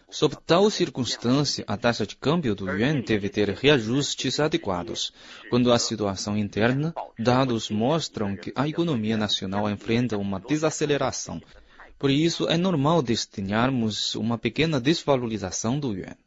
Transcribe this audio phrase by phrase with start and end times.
[0.08, 5.11] Sob tal circunstância, a taxa de câmbio do yuan deve ter reajustes adequados.
[5.49, 11.42] Quando a situação interna, dados mostram que a economia nacional enfrenta uma desaceleração.
[12.03, 16.17] Por isso, é normal destinarmos uma pequena desvalorização do yuan.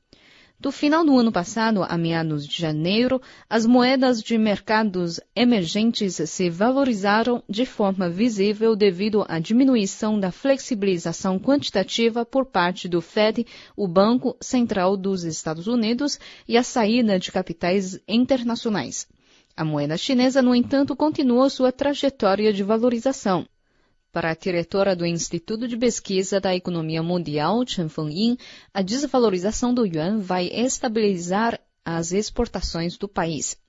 [0.59, 6.49] Do final do ano passado a meados de janeiro, as moedas de mercados emergentes se
[6.49, 13.87] valorizaram de forma visível devido à diminuição da flexibilização quantitativa por parte do Fed, o
[13.87, 19.07] Banco Central dos Estados Unidos, e a saída de capitais internacionais.
[19.55, 23.47] A moeda chinesa, no entanto, continuou sua trajetória de valorização.
[24.17, 28.39] Para a diretora do Instituto de Pesquisa da Economia Mundial, Chen Fengyin,
[28.73, 33.63] a desvalorização do yuan vai estabilizar as exportações do país.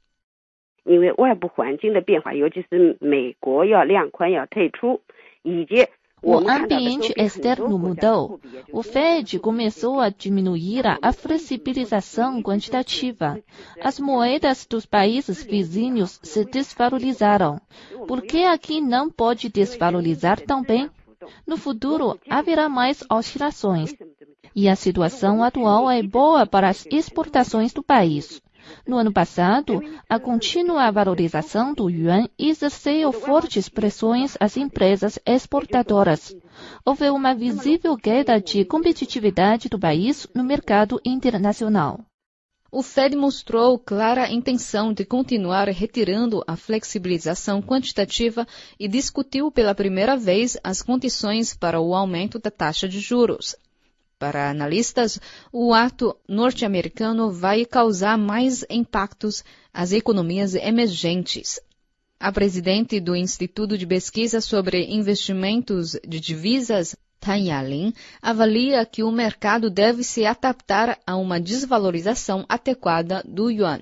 [6.28, 8.42] O ambiente externo mudou.
[8.74, 13.42] O Fed começou a diminuir a flexibilização quantitativa.
[13.82, 17.62] As moedas dos países vizinhos se desvalorizaram.
[18.06, 20.92] Por que aqui não pode desvalorizar também?
[21.48, 23.96] No futuro, haverá mais oscilações.
[24.54, 28.42] E a situação atual é boa para as exportações do país.
[28.86, 36.36] No ano passado, a contínua valorização do yuan exerceu fortes pressões às empresas exportadoras.
[36.86, 42.00] Houve uma visível queda de competitividade do país no mercado internacional.
[42.70, 48.46] O Fed mostrou clara intenção de continuar retirando a flexibilização quantitativa
[48.78, 53.56] e discutiu pela primeira vez as condições para o aumento da taxa de juros.
[54.19, 55.21] Para analistas,
[55.53, 59.43] o ato norte-americano vai causar mais impactos
[59.75, 61.61] às economias emergentes.
[62.21, 69.11] A presidente do Instituto de Pesquisa sobre Investimentos de Divisas, Tan Yalin, avalia que o
[69.11, 73.81] mercado deve se adaptar a uma desvalorização adequada do yuan.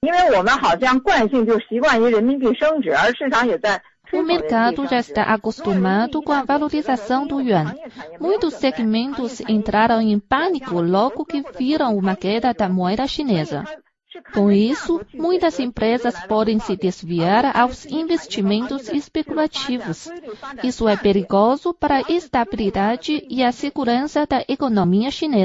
[0.00, 3.82] 因为我们好像惯性就习惯于人民币升值，而市场也在
[4.13, 7.73] o mercado já está acostumado com a valorização do yuan.
[8.19, 13.63] Muitos segmentos entraram em pânico logo que viram uma queda da moeda chinesa.
[14.33, 20.07] Com isso, muitas empresas podem se desviar aos investimentos especulativos.
[20.63, 25.41] Isso é perigoso para a estabilidade e a segurança da economia chinesa.